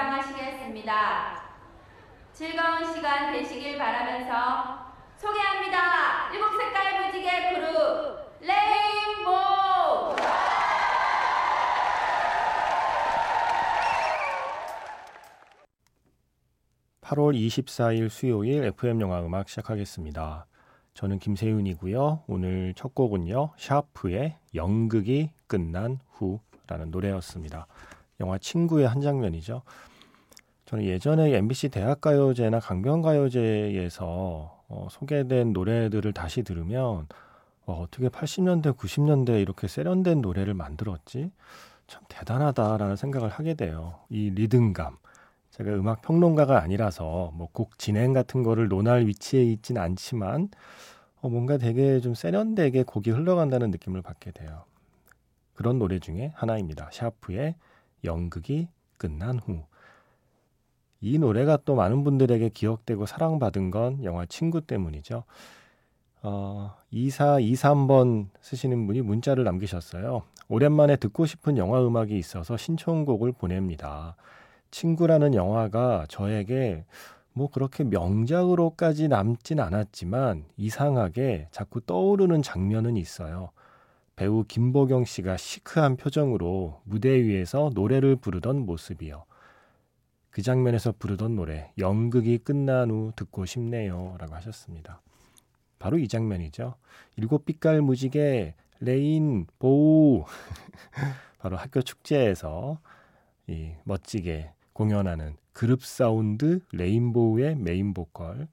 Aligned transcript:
공연을 0.00 0.20
감상하시겠습니다. 0.20 1.42
즐거운 2.32 2.94
시간 2.94 3.32
되시길 3.32 3.76
바라면서 3.76 4.92
소개합니다. 5.18 6.32
일곱 6.32 6.56
색깔 6.56 7.06
무지개 7.06 7.54
그룹 7.54 8.40
레인보우! 8.40 10.16
8월 17.02 17.34
24일 17.34 18.08
수요일 18.08 18.64
FM 18.64 19.00
영화 19.02 19.20
음악 19.20 19.48
시작하겠습니다. 19.48 20.46
저는 20.94 21.18
김세윤이고요. 21.18 22.24
오늘 22.26 22.72
첫 22.74 22.94
곡은요. 22.94 23.52
샤프의 23.58 24.38
연극이 24.54 25.30
끝난 25.46 25.98
후라는 26.12 26.90
노래였습니다. 26.90 27.66
영화 28.20 28.38
친구의 28.38 28.86
한 28.86 29.00
장면이죠. 29.00 29.62
저는 30.70 30.84
예전에 30.84 31.34
MBC 31.34 31.70
대학가요제나 31.70 32.60
강변가요제에서 32.60 34.06
어, 34.68 34.86
소개된 34.88 35.52
노래들을 35.52 36.12
다시 36.12 36.44
들으면 36.44 37.08
어, 37.66 37.72
어떻게 37.82 38.08
80년대, 38.08 38.76
90년대 38.76 39.42
이렇게 39.42 39.66
세련된 39.66 40.20
노래를 40.20 40.54
만들었지? 40.54 41.32
참 41.88 42.04
대단하다라는 42.08 42.94
생각을 42.94 43.30
하게 43.30 43.54
돼요. 43.54 43.98
이 44.10 44.30
리듬감. 44.30 44.96
제가 45.50 45.72
음악 45.72 46.02
평론가가 46.02 46.62
아니라서 46.62 47.32
뭐 47.34 47.48
곡 47.52 47.76
진행 47.76 48.12
같은 48.12 48.44
거를 48.44 48.68
논할 48.68 49.06
위치에 49.08 49.42
있진 49.42 49.76
않지만 49.76 50.50
어, 51.20 51.28
뭔가 51.28 51.58
되게 51.58 51.98
좀 51.98 52.14
세련되게 52.14 52.84
곡이 52.84 53.10
흘러간다는 53.10 53.72
느낌을 53.72 54.02
받게 54.02 54.30
돼요. 54.30 54.62
그런 55.54 55.80
노래 55.80 55.98
중에 55.98 56.30
하나입니다. 56.36 56.90
샤프의 56.92 57.56
연극이 58.04 58.68
끝난 58.98 59.40
후. 59.40 59.64
이 61.00 61.18
노래가 61.18 61.58
또 61.64 61.74
많은 61.74 62.04
분들에게 62.04 62.50
기억되고 62.50 63.06
사랑받은 63.06 63.70
건 63.70 64.04
영화 64.04 64.26
친구 64.26 64.60
때문이죠. 64.60 65.24
어, 66.22 66.74
2423번 66.92 68.28
쓰시는 68.40 68.86
분이 68.86 69.00
문자를 69.00 69.44
남기셨어요. 69.44 70.22
오랜만에 70.48 70.96
듣고 70.96 71.26
싶은 71.26 71.56
영화 71.56 71.80
음악이 71.84 72.18
있어서 72.18 72.56
신청곡을 72.56 73.32
보냅니다. 73.32 74.16
친구라는 74.70 75.34
영화가 75.34 76.06
저에게 76.08 76.84
뭐 77.32 77.48
그렇게 77.48 77.84
명작으로까지 77.84 79.08
남진 79.08 79.60
않았지만 79.60 80.44
이상하게 80.56 81.48
자꾸 81.50 81.80
떠오르는 81.80 82.42
장면은 82.42 82.96
있어요. 82.96 83.50
배우 84.16 84.44
김보경 84.44 85.04
씨가 85.04 85.38
시크한 85.38 85.96
표정으로 85.96 86.82
무대 86.84 87.08
위에서 87.08 87.70
노래를 87.72 88.16
부르던 88.16 88.66
모습이요. 88.66 89.24
그 90.40 90.42
장면에서 90.42 90.92
부르던 90.98 91.36
노래, 91.36 91.70
연극이 91.76 92.38
끝난 92.38 92.90
후 92.90 93.12
듣고 93.14 93.44
싶네요. 93.44 94.16
라고 94.18 94.34
하셨습니다. 94.36 95.02
바로 95.78 95.98
이 95.98 96.08
장면이죠. 96.08 96.76
일곱 97.16 97.44
빛깔 97.44 97.82
무지개, 97.82 98.54
레인, 98.78 99.46
보우. 99.58 100.24
바로 101.38 101.58
학교 101.58 101.82
축제에서 101.82 102.78
이 103.48 103.72
멋지게 103.84 104.50
공연하는 104.72 105.36
그룹 105.52 105.84
사운드 105.84 106.60
레인보우의 106.72 107.56
메인 107.56 107.92
보컬. 107.92 108.48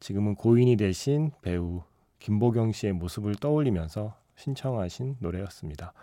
지금은 0.00 0.34
고인이 0.34 0.76
되신 0.76 1.30
배우 1.40 1.82
김보경 2.18 2.72
씨의 2.72 2.92
모습을 2.92 3.36
떠올리면서 3.36 4.14
신청하신 4.36 5.16
노래였습니다. 5.20 5.94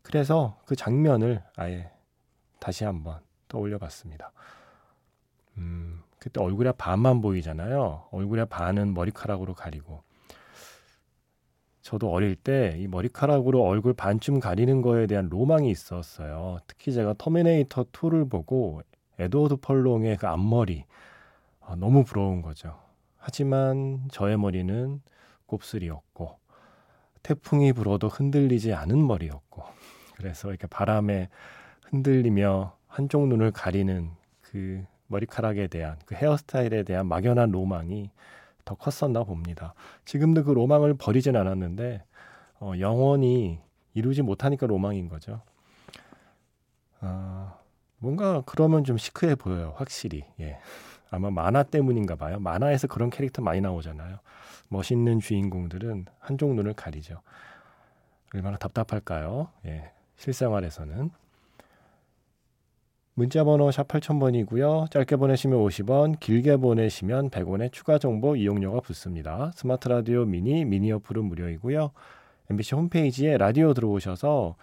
그래서 0.00 0.58
그 0.64 0.74
장면을 0.74 1.42
아예 1.56 1.90
다시 2.60 2.84
한번 2.84 3.20
떠올려 3.50 3.76
봤습니다. 3.76 4.32
음, 5.58 6.00
그때 6.18 6.40
얼굴에 6.40 6.72
반만 6.72 7.20
보이잖아요. 7.20 8.08
얼굴에 8.12 8.46
반은 8.46 8.94
머리카락으로 8.94 9.52
가리고. 9.54 10.02
저도 11.82 12.10
어릴 12.10 12.36
때 12.36 12.76
이 12.78 12.86
머리카락으로 12.86 13.62
얼굴 13.62 13.94
반쯤 13.94 14.40
가리는 14.40 14.80
거에 14.82 15.06
대한 15.06 15.28
로망이 15.28 15.70
있었어요. 15.70 16.58
특히 16.66 16.92
제가 16.92 17.14
터미네이터 17.18 17.84
2를 17.84 18.30
보고 18.30 18.82
에드워드 19.18 19.56
펄롱의 19.56 20.16
그 20.18 20.26
앞머리 20.28 20.84
아, 21.60 21.74
너무 21.76 22.04
부러운 22.04 22.42
거죠. 22.42 22.78
하지만 23.18 24.08
저의 24.10 24.38
머리는 24.38 25.00
곱슬이었고 25.46 26.38
태풍이 27.22 27.72
불어도 27.72 28.08
흔들리지 28.08 28.72
않은 28.72 29.06
머리였고 29.06 29.62
그래서 30.16 30.48
이렇게 30.48 30.66
바람에 30.66 31.28
흔들리며 31.90 32.76
한쪽 33.00 33.28
눈을 33.28 33.50
가리는 33.50 34.10
그 34.42 34.84
머리카락에 35.06 35.68
대한 35.68 35.96
그 36.04 36.14
헤어스타일에 36.14 36.82
대한 36.82 37.06
막연한 37.06 37.50
로망이 37.50 38.10
더 38.66 38.74
컸었나 38.74 39.24
봅니다. 39.24 39.72
지금도 40.04 40.44
그 40.44 40.50
로망을 40.50 40.92
버리진 40.98 41.34
않았는데 41.34 42.04
어, 42.60 42.72
영원히 42.78 43.58
이루지 43.94 44.20
못하니까 44.20 44.66
로망인 44.66 45.08
거죠. 45.08 45.40
어, 47.00 47.58
뭔가 47.96 48.42
그러면 48.44 48.84
좀 48.84 48.98
시크해 48.98 49.34
보여요, 49.34 49.72
확실히. 49.76 50.26
예. 50.38 50.58
아마 51.10 51.30
만화 51.30 51.62
때문인가 51.62 52.16
봐요. 52.16 52.38
만화에서 52.38 52.86
그런 52.86 53.08
캐릭터 53.08 53.40
많이 53.40 53.62
나오잖아요. 53.62 54.18
멋있는 54.68 55.20
주인공들은 55.20 56.04
한쪽 56.18 56.54
눈을 56.54 56.74
가리죠. 56.74 57.22
얼마나 58.34 58.58
답답할까요? 58.58 59.48
예. 59.64 59.90
실생활에서는. 60.16 61.10
문자번호 63.20 63.70
샵 63.70 63.86
8000번이고요. 63.86 64.90
짧게 64.90 65.16
보내시면 65.16 65.58
50원, 65.58 66.18
길게 66.20 66.56
보내시면 66.56 67.28
100원의 67.28 67.70
추가 67.70 67.98
정보 67.98 68.34
이용료가 68.34 68.80
붙습니다. 68.80 69.50
스마트 69.54 69.88
라디오 69.88 70.24
미니, 70.24 70.64
미니 70.64 70.90
어플은 70.90 71.26
무료이고요. 71.26 71.90
MBC 72.48 72.76
홈페이지에 72.76 73.36
라디오 73.36 73.74
들어오셔서 73.74 74.56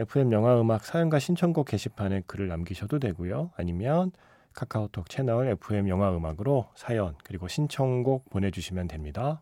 FM 0.00 0.32
영화 0.32 0.60
음악 0.60 0.84
사연과 0.84 1.20
신청곡 1.20 1.68
게시판에 1.68 2.22
글을 2.26 2.48
남기셔도 2.48 2.98
되고요. 2.98 3.52
아니면 3.56 4.10
카카오톡 4.54 5.08
채널 5.08 5.46
FM 5.46 5.88
영화 5.88 6.10
음악으로 6.10 6.66
사연 6.74 7.14
그리고 7.22 7.46
신청곡 7.46 8.28
보내주시면 8.28 8.88
됩니다. 8.88 9.40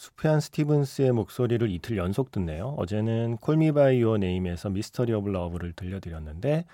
수프얀 0.00 0.40
스티븐스의 0.40 1.12
목소리를 1.12 1.70
이틀 1.70 1.98
연속 1.98 2.30
듣네요. 2.30 2.68
어제는 2.78 3.36
Call 3.36 3.60
Me 3.60 3.72
by 3.72 4.00
Your 4.00 4.16
Name에서 4.16 4.70
Mystery 4.70 5.12
of 5.12 5.28
Love를 5.28 5.74
들려드렸는데 5.74 6.64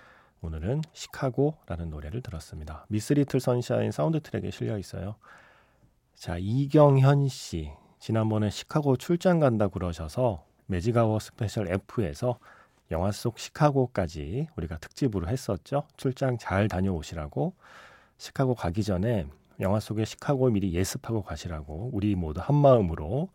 오늘은 0.42 0.82
시카고라는 0.92 1.91
노래를 1.91 2.22
들었습니다. 2.22 2.87
Miss 2.88 3.14
Little 3.14 3.41
Sunshine 3.41 3.91
사운드 3.91 4.20
트랙에 4.20 4.53
실려 4.53 4.78
있어요. 4.78 5.16
자, 6.14 6.37
이경현 6.38 7.26
씨. 7.26 7.72
지난번에 7.98 8.48
시카고 8.48 8.97
출장 8.97 9.41
간다 9.41 9.66
그러셔서 9.66 10.44
매직아워 10.66 11.19
스페셜 11.19 11.66
F에서 11.69 12.38
영화 12.93 13.10
속 13.10 13.41
시카고까지 13.41 14.50
우리가 14.56 14.78
특집으로 14.78 15.26
했었죠. 15.26 15.82
출장 15.97 16.38
잘 16.38 16.69
다녀오시라고. 16.69 17.54
시카고 18.19 18.54
가기 18.54 18.84
전에 18.84 19.26
영화 19.61 19.81
속의 19.81 20.06
시카고 20.06 20.50
미리 20.50 20.75
예습하고 20.75 21.23
가시라고 21.23 21.91
우리 21.93 22.14
모두 22.14 22.41
한 22.43 22.56
마음으로 22.56 23.29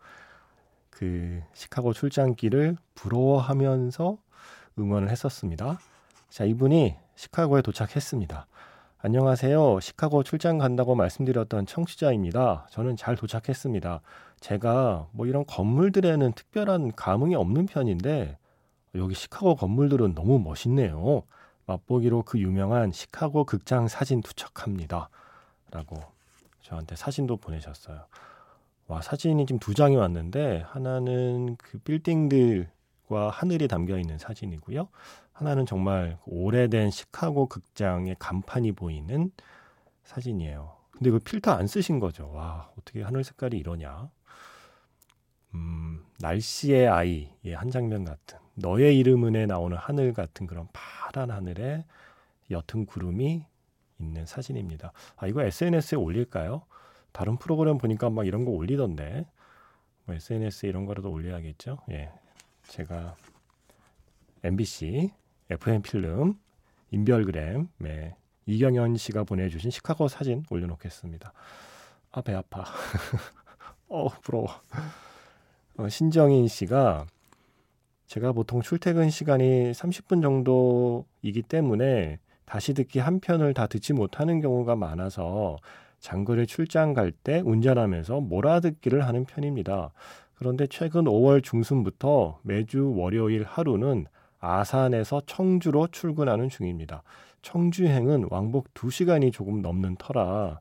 그 0.90 1.42
시카고 1.52 1.92
출장길을 1.92 2.76
부러워하면서 2.94 4.18
응원을 4.78 5.10
했었습니다. 5.10 5.78
자, 6.28 6.44
이분이 6.44 6.96
시카고에 7.16 7.62
도착했습니다. 7.62 8.46
안녕하세요. 8.98 9.80
시카고 9.80 10.22
출장 10.22 10.58
간다고 10.58 10.94
말씀드렸던 10.94 11.66
청취자입니다. 11.66 12.68
저는 12.70 12.96
잘 12.96 13.16
도착했습니다. 13.16 14.00
제가 14.38 15.08
뭐 15.10 15.26
이런 15.26 15.44
건물들에는 15.44 16.32
특별한 16.32 16.92
감흥이 16.94 17.34
없는 17.34 17.66
편인데 17.66 18.38
여기 18.94 19.14
시카고 19.14 19.56
건물들은 19.56 20.14
너무 20.14 20.38
멋있네요. 20.38 21.24
맛보기로 21.66 22.22
그 22.22 22.38
유명한 22.38 22.92
시카고 22.92 23.44
극장 23.44 23.88
사진 23.88 24.20
투척합니다. 24.20 25.08
라고 25.72 25.96
저한테 26.62 26.96
사진도 26.96 27.36
보내셨어요. 27.36 28.06
와, 28.86 29.02
사진이 29.02 29.46
지금 29.46 29.58
두 29.58 29.74
장이 29.74 29.96
왔는데 29.96 30.64
하나는 30.66 31.56
그 31.56 31.78
빌딩들과 31.78 33.30
하늘이 33.30 33.68
담겨 33.68 33.98
있는 33.98 34.18
사진이고요. 34.18 34.88
하나는 35.32 35.66
정말 35.66 36.18
오래된 36.26 36.90
시카고 36.90 37.46
극장의 37.46 38.16
간판이 38.18 38.72
보이는 38.72 39.30
사진이에요. 40.04 40.76
근데 40.90 41.10
그 41.10 41.18
필터 41.18 41.50
안 41.52 41.66
쓰신 41.66 42.00
거죠. 42.00 42.30
와, 42.32 42.70
어떻게 42.78 43.02
하늘 43.02 43.24
색깔이 43.24 43.56
이러냐. 43.58 44.10
음, 45.54 46.04
날씨의 46.20 46.88
아이의 46.88 47.54
한 47.54 47.70
장면 47.70 48.04
같은 48.04 48.38
너의 48.54 48.98
이름은에 48.98 49.46
나오는 49.46 49.76
하늘 49.76 50.12
같은 50.12 50.46
그런 50.46 50.68
파란 50.72 51.30
하늘에 51.30 51.84
옅은 52.50 52.86
구름이 52.86 53.44
있는 54.02 54.26
사진입니다. 54.26 54.92
아, 55.16 55.26
이거 55.26 55.42
SNS에 55.42 55.96
올릴까요? 55.96 56.62
다른 57.12 57.36
프로그램 57.36 57.78
보니까 57.78 58.10
막 58.10 58.26
이런 58.26 58.44
거 58.44 58.50
올리던데. 58.50 59.26
뭐 60.04 60.14
SNS 60.14 60.66
이런 60.66 60.84
거라도 60.84 61.10
올려야겠죠. 61.10 61.78
예, 61.90 62.10
제가 62.68 63.16
MBC, 64.42 65.10
FM 65.50 65.82
필름, 65.82 66.34
인별그램, 66.90 67.68
네, 67.78 68.16
이경현 68.46 68.96
씨가 68.96 69.24
보내주신 69.24 69.70
시카고 69.70 70.08
사진 70.08 70.44
올려놓겠습니다. 70.50 71.32
아, 72.10 72.20
배 72.22 72.34
아파. 72.34 72.64
어, 73.88 74.08
부러워. 74.08 74.48
어, 75.76 75.88
신정인 75.88 76.48
씨가 76.48 77.06
제가 78.06 78.32
보통 78.32 78.60
출퇴근 78.60 79.10
시간이 79.10 79.72
30분 79.72 80.20
정도이기 80.20 81.42
때문에 81.42 82.18
다시 82.44 82.74
듣기 82.74 82.98
한 82.98 83.20
편을 83.20 83.54
다 83.54 83.66
듣지 83.66 83.92
못하는 83.92 84.40
경우가 84.40 84.76
많아서 84.76 85.56
장거리 86.00 86.46
출장 86.46 86.94
갈 86.94 87.12
때 87.12 87.40
운전하면서 87.44 88.20
몰아듣기를 88.20 89.06
하는 89.06 89.24
편입니다. 89.24 89.92
그런데 90.34 90.66
최근 90.66 91.04
5월 91.04 91.42
중순부터 91.42 92.40
매주 92.42 92.94
월요일 92.96 93.44
하루는 93.44 94.06
아산에서 94.40 95.22
청주로 95.26 95.86
출근하는 95.86 96.48
중입니다. 96.48 97.04
청주행은 97.42 98.26
왕복 98.30 98.74
2시간이 98.74 99.32
조금 99.32 99.62
넘는 99.62 99.96
터라 99.96 100.58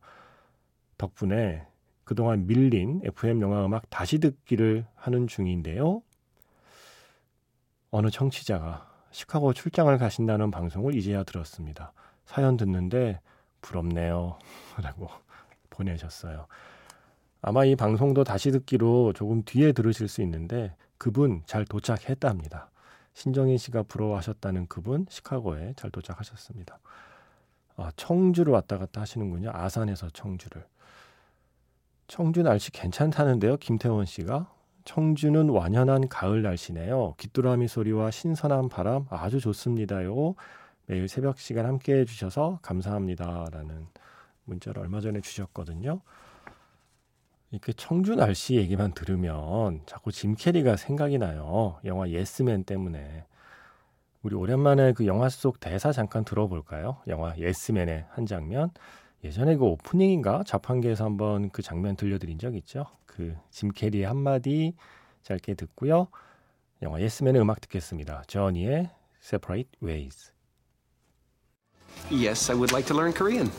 덕분에 0.99 1.65
그동안 2.03 2.45
밀린 2.45 3.01
FM 3.03 3.41
영화 3.41 3.65
음악 3.65 3.89
다시 3.89 4.19
듣기를 4.19 4.85
하는 4.95 5.25
중인데요. 5.25 6.03
어느 7.89 8.09
청취자가 8.09 8.90
시카고 9.11 9.53
출장을 9.53 9.95
가신다는 9.97 10.51
방송을 10.51 10.95
이제야 10.95 11.23
들었습니다. 11.23 11.93
사연 12.25 12.57
듣는데 12.57 13.19
부럽네요. 13.61 14.39
라고 14.81 15.09
보내셨어요. 15.69 16.47
아마 17.41 17.65
이 17.65 17.75
방송도 17.75 18.23
다시 18.23 18.51
듣기로 18.51 19.13
조금 19.13 19.43
뒤에 19.43 19.71
들으실 19.71 20.07
수 20.07 20.21
있는데 20.21 20.75
그분 20.97 21.41
잘 21.45 21.65
도착했답니다. 21.65 22.69
신정인 23.13 23.57
씨가 23.57 23.83
부러워하셨다는 23.83 24.67
그분 24.67 25.05
시카고에 25.09 25.73
잘 25.75 25.89
도착하셨습니다. 25.91 26.79
아, 27.77 27.91
청주를 27.95 28.53
왔다 28.53 28.77
갔다 28.77 29.01
하시는군요. 29.01 29.51
아산에서 29.53 30.09
청주를. 30.11 30.65
청주 32.07 32.43
날씨 32.43 32.71
괜찮다는데요. 32.71 33.57
김태원 33.57 34.05
씨가. 34.05 34.53
청주는 34.85 35.49
완연한 35.49 36.07
가을 36.07 36.41
날씨네요. 36.41 37.15
귀뚜라미 37.17 37.67
소리와 37.67 38.11
신선한 38.11 38.69
바람 38.69 39.05
아주 39.09 39.39
좋습니다요. 39.39 40.35
매일 40.87 41.07
새벽 41.07 41.39
시간 41.39 41.65
함께 41.65 41.95
해주셔서 41.99 42.59
감사합니다 42.61 43.45
라는 43.51 43.87
문자를 44.45 44.81
얼마 44.81 44.99
전에 44.99 45.21
주셨거든요. 45.21 46.01
이렇게 47.51 47.73
청주 47.73 48.15
날씨 48.15 48.55
얘기만 48.55 48.93
들으면 48.93 49.81
자꾸 49.85 50.11
짐 50.11 50.35
캐리가 50.35 50.77
생각이 50.77 51.17
나요. 51.17 51.79
영화 51.85 52.09
예스맨 52.09 52.63
때문에. 52.63 53.25
우리 54.23 54.35
오랜만에 54.35 54.93
그 54.93 55.05
영화 55.05 55.29
속 55.29 55.59
대사 55.59 55.91
잠깐 55.91 56.23
들어볼까요? 56.23 56.97
영화 57.07 57.35
예스맨의 57.37 58.05
한 58.09 58.25
장면. 58.25 58.69
예전에 59.23 59.55
그 59.55 59.65
오프닝인가 59.65 60.43
자판기에서 60.45 61.05
한번 61.05 61.49
그 61.51 61.61
장면 61.61 61.95
들려드린 61.95 62.39
적 62.39 62.55
있죠. 62.55 62.85
그 63.05 63.35
짐 63.51 63.69
캐리의 63.71 64.05
한마디 64.05 64.73
짧게 65.23 65.53
듣고요. 65.55 66.07
영화 66.81 66.99
예스맨의 66.99 67.41
음악 67.41 67.61
듣겠습니다. 67.61 68.23
저니의 68.27 68.89
Separate 69.21 69.69
Ways. 69.83 70.31
Yes, 72.09 72.49
I 72.51 72.55
would 72.57 72.73
like 72.73 72.87
to 72.87 72.95
learn 72.95 73.13
Korean. 73.13 73.51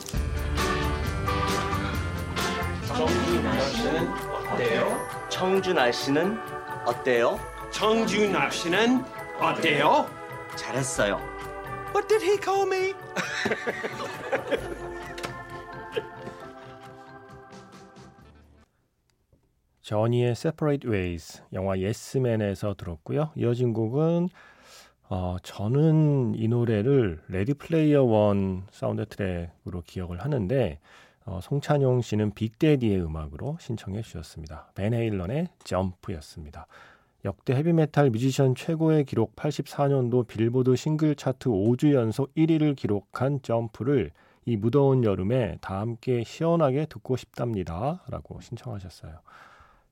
청주 2.88 3.42
날씨는 3.42 4.08
어때요? 4.52 4.98
청주 5.28 5.72
날씨는 5.72 6.38
어때요? 6.84 7.38
청주 7.70 8.28
날씨는 8.28 9.04
어때요? 9.40 10.06
잘했어요. 10.56 11.20
What 11.94 12.08
did 12.08 12.24
he 12.24 12.36
call 12.38 12.66
me? 12.66 12.94
저니의 19.92 20.30
Separate 20.30 20.90
Ways 20.90 21.42
영화 21.52 21.78
예스맨에서 21.78 22.76
들었고요. 22.78 23.30
이어진 23.36 23.74
곡은 23.74 24.30
어, 25.10 25.36
저는 25.42 26.34
이 26.34 26.48
노래를 26.48 27.20
Ready 27.28 27.52
Player 27.52 28.02
One 28.02 28.62
사운드 28.70 29.04
트랙으로 29.04 29.82
기억을 29.84 30.24
하는데 30.24 30.78
어, 31.26 31.40
송찬용 31.42 32.00
씨는 32.00 32.32
Big 32.32 32.53
Daddy의 32.53 33.02
음악으로 33.02 33.58
신청해 33.60 34.00
주셨습니다. 34.00 34.70
밴 34.74 34.94
헤일런의 34.94 35.48
점프였습니다. 35.64 36.66
역대 37.26 37.54
헤비메탈 37.54 38.08
뮤지션 38.08 38.54
최고의 38.54 39.04
기록 39.04 39.36
84년도 39.36 40.26
빌보드 40.26 40.74
싱글 40.74 41.14
차트 41.14 41.50
5주 41.50 41.92
연속 41.92 42.34
1위를 42.34 42.76
기록한 42.76 43.42
점프를 43.42 44.10
이 44.46 44.56
무더운 44.56 45.04
여름에 45.04 45.58
다 45.60 45.80
함께 45.80 46.24
시원하게 46.24 46.86
듣고 46.86 47.18
싶답니다. 47.18 48.02
라고 48.08 48.40
신청하셨어요. 48.40 49.20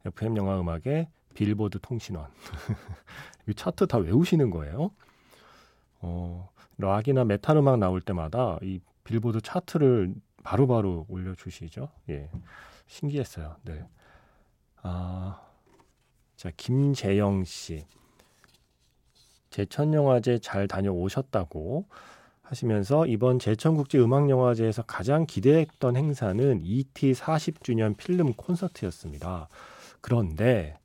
FM 0.07 0.37
영화 0.37 0.59
음악의 0.61 1.09
빌보드 1.35 1.79
통신원. 1.81 2.27
이 3.49 3.55
차트 3.55 3.87
다 3.87 3.99
외우시는 3.99 4.51
거예요. 4.51 4.91
어, 6.01 6.49
락이나 6.79 7.25
메탈 7.25 7.57
음악 7.57 7.79
나올 7.79 8.01
때마다 8.01 8.59
이 8.63 8.81
빌보드 9.05 9.41
차트를 9.41 10.15
바로 10.43 10.67
바로 10.67 11.07
올려주시죠. 11.09 11.89
예. 12.11 12.31
신기했어요. 12.87 13.57
네. 13.63 13.87
아, 14.83 15.41
자, 16.37 16.51
김재영 16.57 17.45
씨. 17.45 17.85
제천영화제 19.51 20.39
잘 20.39 20.69
다녀오셨다고 20.69 21.87
하시면서 22.43 23.07
이번 23.07 23.39
제천국제 23.39 23.99
음악영화제에서 23.99 24.83
가장 24.83 25.27
기대했던 25.27 25.97
행사는 25.97 26.61
ET 26.63 27.13
40주년 27.13 27.97
필름 27.97 28.33
콘서트였습니다. 28.33 29.49
그런데 30.01 30.79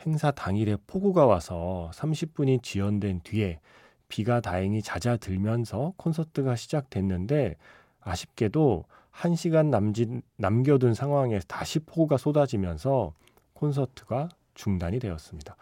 행사 0.00 0.30
당일에 0.30 0.76
폭우가 0.86 1.26
와서 1.26 1.90
30분이 1.94 2.62
지연된 2.62 3.20
뒤에 3.24 3.60
비가 4.08 4.40
다행히 4.40 4.80
잦아들면서 4.80 5.92
콘서트가 5.96 6.56
시작됐는데 6.56 7.56
아쉽게도 8.00 8.84
1시간 9.12 9.66
남짓, 9.66 10.08
남겨둔 10.36 10.94
상황에서 10.94 11.44
다시 11.46 11.80
폭우가 11.80 12.16
쏟아지면서 12.16 13.12
콘서트가 13.54 14.28
중단이 14.54 14.98
되었습니다. 14.98 15.56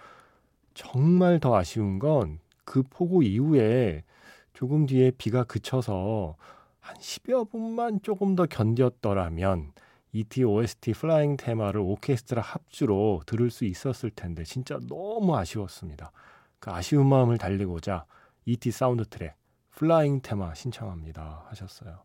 정말 0.75 1.41
더 1.41 1.57
아쉬운 1.57 1.99
건 1.99 2.39
그 2.67 2.83
폭우 2.83 3.25
이후에 3.25 4.05
조금 4.53 4.85
뒤에 4.85 5.13
비가 5.13 5.45
그쳐서 5.45 6.37
한 6.81 6.97
10여 6.97 7.49
분만 7.49 8.03
조금 8.03 8.37
더 8.37 8.45
견뎠더라면 8.45 9.73
ET 10.17 10.43
OST 10.45 10.95
Flying 10.95 11.37
Theme를 11.37 11.81
오케스트라 11.81 12.41
합주로 12.41 13.21
들을 13.27 13.51
수 13.51 13.67
있었을 13.67 14.09
텐데 14.11 14.45
진짜 14.45 14.79
너무 14.89 15.37
아쉬웠습니다. 15.37 16.11
그 16.59 16.71
아쉬운 16.71 17.07
마음을 17.07 17.37
달래고자 17.37 18.07
ET 18.47 18.71
사운드 18.71 19.05
트랙 19.05 19.35
Flying 19.73 20.21
Theme 20.23 20.55
신청합니다 20.55 21.45
하셨어요. 21.49 22.03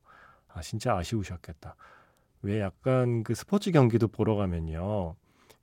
아 0.49 0.61
진짜 0.61 0.97
아쉬우셨겠다. 0.97 1.75
왜 2.41 2.59
약간 2.59 3.23
그 3.23 3.33
스포츠 3.33 3.71
경기도 3.71 4.09
보러 4.09 4.35
가면요. 4.35 5.15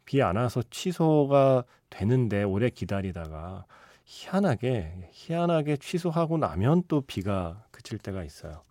비가 0.06 0.36
와서 0.36 0.62
취소가 0.70 1.64
되는데 1.90 2.44
오래 2.44 2.70
기다리다가 2.70 3.66
희한하게 4.06 5.10
희한하게 5.12 5.76
취소하고 5.76 6.38
나면 6.38 6.84
또 6.88 7.02
비가 7.02 7.66
그칠 7.72 7.98
때가 7.98 8.24
있어요. 8.24 8.62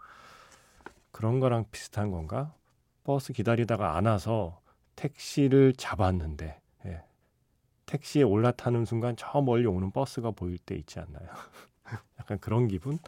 그런 1.11 1.39
거랑 1.39 1.65
비슷한 1.71 2.09
건가? 2.09 2.55
버스 3.07 3.31
기다리다가 3.31 3.95
안 3.95 4.05
와서 4.05 4.59
택시를 4.97 5.71
잡았는데 5.77 6.59
예. 6.87 7.03
택시에 7.85 8.21
올라타는 8.21 8.83
순간 8.83 9.15
저 9.17 9.41
멀리 9.41 9.65
오는 9.65 9.91
버스가 9.91 10.31
보일 10.31 10.57
때 10.57 10.75
있지 10.75 10.99
않나요? 10.99 11.25
약간 12.19 12.37
그런 12.39 12.67
기분? 12.67 12.99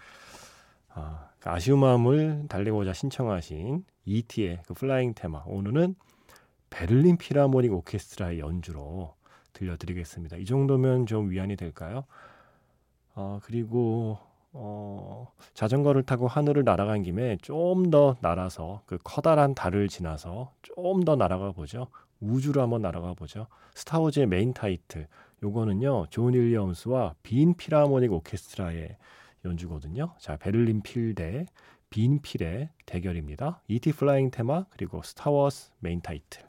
아, 0.88 1.30
그 1.40 1.50
아쉬운 1.50 1.80
마음을 1.80 2.46
달래고자 2.48 2.94
신청하신 2.94 3.84
ET의 4.06 4.62
그 4.66 4.74
Flying 4.74 5.14
Theme 5.14 5.44
오늘은 5.46 5.96
베를린 6.70 7.18
필하모닉 7.18 7.74
오케스트라의 7.74 8.40
연주로 8.40 9.16
들려드리겠습니다. 9.52 10.38
이 10.38 10.46
정도면 10.46 11.08
좀 11.08 11.30
위안이 11.30 11.58
될까요? 11.58 12.06
어, 13.16 13.42
그리고 13.44 14.18
어, 14.52 15.32
자전거를 15.54 16.04
타고 16.04 16.28
하늘을 16.28 16.64
날아간 16.64 17.04
김에 17.04 17.38
좀 17.42 17.92
더 17.92 18.18
날아서 18.22 18.82
그 18.86 18.98
커다란 19.04 19.54
달을 19.56 19.88
지나서 19.90 20.54
좀 20.62 21.06
더 21.06 21.16
날아가 21.16 21.52
보죠. 21.52 21.88
우주로 22.20 22.62
한번 22.62 22.82
날아가 22.82 23.14
보죠. 23.14 23.48
스타워즈의 23.76 24.28
메인 24.28 24.54
타이틀. 24.54 25.08
요거는요. 25.44 26.08
존 26.10 26.34
윌리엄스와 26.34 27.16
빈 27.24 27.56
필하모닉 27.56 28.12
오케스트라의 28.12 28.98
연주거든요. 29.46 30.14
자, 30.20 30.36
베를린 30.38 30.82
필대 30.82 31.46
빈 31.90 32.22
필의 32.22 32.70
대결입니다. 32.86 33.62
E.T. 33.68 33.94
Flying 33.94 34.32
Theme 34.32 34.66
그리고 34.70 35.02
스타워즈 35.02 35.72
메인 35.80 36.02
타이틀. 36.02 36.49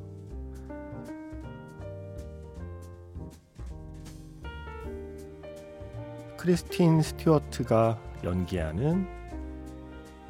크리스틴 6.41 7.03
스튜어트가 7.03 7.99
연기하는 8.23 9.07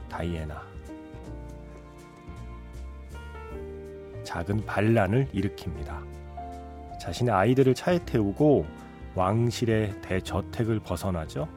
다이애나. 0.09 0.61
작은 4.25 4.65
반란을 4.65 5.29
일으킵니다. 5.33 6.99
자신의 6.99 7.33
아이들을 7.33 7.73
차에 7.75 8.03
태우고 8.03 8.65
왕실의 9.15 10.01
대저택을 10.01 10.81
벗어나죠. 10.81 11.47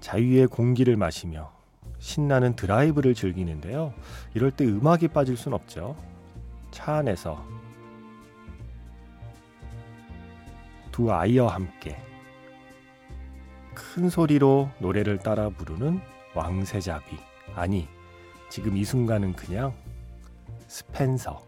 자유의 0.00 0.46
공기를 0.46 0.96
마시며 0.96 1.52
신나는 1.98 2.56
드라이브를 2.56 3.12
즐기는데요. 3.12 3.92
이럴 4.32 4.50
때 4.50 4.64
음악이 4.64 5.08
빠질 5.08 5.36
순 5.36 5.52
없죠. 5.52 5.94
차 6.70 6.94
안에서 6.94 7.44
두 10.90 11.12
아이와 11.12 11.54
함께 11.54 11.98
큰 13.92 14.08
소리로 14.08 14.70
노래를 14.78 15.18
따라 15.18 15.48
부르는 15.48 16.00
왕세자비. 16.36 17.16
아니, 17.56 17.88
지금 18.48 18.76
이 18.76 18.84
순간은 18.84 19.32
그냥 19.32 19.74
스펜서. 20.68 21.44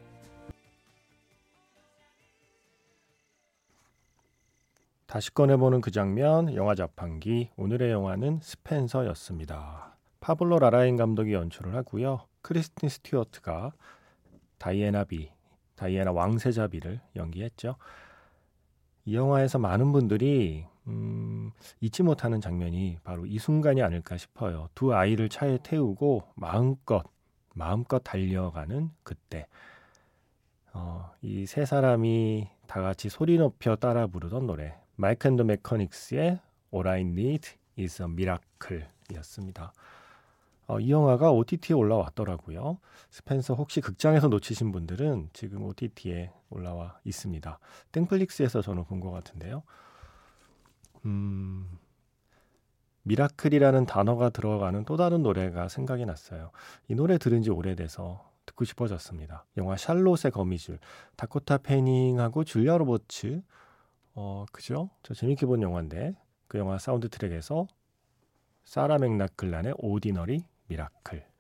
다시 5.06 5.32
꺼내보는 5.32 5.80
그 5.82 5.92
장면, 5.92 6.52
영화 6.56 6.75
자판기. 6.75 7.50
오늘의 7.56 7.92
영화는 7.92 8.40
스펜서였습니다. 8.42 9.96
파블로 10.18 10.58
라라인 10.58 10.96
감독이 10.96 11.34
연출을 11.34 11.76
하고요. 11.76 12.26
크리스틴 12.40 12.88
스튜어트가 12.88 13.70
다이애나 14.58 15.04
비, 15.04 15.30
다이애나 15.76 16.11
왕세자비를 16.11 17.00
연기했죠. 17.14 17.76
이 19.04 19.14
영화에서 19.14 19.61
많은 19.61 19.92
분들이 19.92 20.66
음, 20.88 21.52
잊지 21.80 22.02
못하는 22.02 22.40
장면이 22.40 22.98
바로 23.04 23.26
이 23.26 23.38
순간이 23.38 23.82
아닐까 23.82 24.16
싶어요. 24.16 24.68
두 24.74 24.94
아이를 24.94 25.28
차에 25.28 25.58
태우고 25.62 26.24
마음껏 26.34 27.04
마음껏 27.54 27.98
달려가는 28.00 28.90
그때 29.02 29.46
어, 30.72 31.10
이 31.22 31.44
세 31.46 31.64
사람이 31.66 32.48
다 32.66 32.80
같이 32.82 33.08
소리 33.08 33.36
높여 33.38 33.76
따라 33.76 34.06
부르던 34.06 34.46
노래 34.46 34.74
마이크 34.96 35.28
앤더 35.28 35.44
메커닉스의 35.44 36.40
All 36.74 36.88
I 36.88 37.00
Need 37.02 37.50
is 37.78 38.02
a 38.02 38.08
Miracle이었습니다. 38.08 39.72
어, 40.68 40.80
이 40.80 40.90
영화가 40.90 41.32
OTT에 41.32 41.74
올라왔더라고요. 41.76 42.78
스펜서 43.10 43.54
혹시 43.54 43.80
극장에서 43.82 44.28
놓치신 44.28 44.72
분들은 44.72 45.30
지금 45.34 45.64
OTT에 45.64 46.32
올라와 46.50 46.98
있습니다. 47.04 47.58
땡플릭스에서 47.92 48.62
저는 48.62 48.84
본 48.84 49.00
것 49.00 49.10
같은데요. 49.10 49.62
음, 51.04 51.78
miracle이라는 53.02 53.87
단어가 53.87 54.30
들어가는 54.30 54.85
또 54.85 54.97
다른 54.97 55.23
노래가 55.23 55.68
생각이 55.68 56.06
났어요. 56.06 56.50
이 56.88 56.94
노래 56.94 57.18
들은 57.18 57.42
지 57.42 57.50
오래돼서 57.50 58.30
듣고 58.47 58.64
싶어졌습니다. 58.64 59.44
영화 59.56 59.76
샬롯의 59.76 60.32
거미줄, 60.32 60.78
다코타 61.16 61.59
패닝하고 61.59 62.44
줄리아 62.44 62.76
로버츠, 62.78 63.42
어, 64.14 64.44
그죠? 64.52 64.90
저 65.02 65.14
재밌게 65.14 65.47
본 65.47 65.62
영화인데 65.62 66.16
그 66.49 66.59
영화 66.59 66.78
사운드 66.78 67.09
트랙에서 67.09 67.66
사라 68.64 68.99
맥락클란의 68.99 69.75
Ordinary 69.78 70.44
Miracle. 70.68 71.31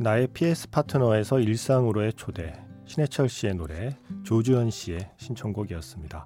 나의 0.00 0.28
PS 0.28 0.70
파트너에서 0.70 1.40
일상으로의 1.40 2.12
초대 2.12 2.52
신해철 2.86 3.28
씨의 3.28 3.56
노래 3.56 3.98
조주현 4.22 4.70
씨의 4.70 5.10
신청곡이었습니다. 5.16 6.24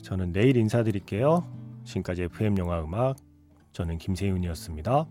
저는 0.00 0.32
내일 0.32 0.56
인사드릴게요. 0.56 1.46
지금까지 1.84 2.22
FM 2.22 2.56
영화 2.56 2.82
음악 2.82 3.16
저는 3.72 3.98
김세윤이었습니다. 3.98 5.06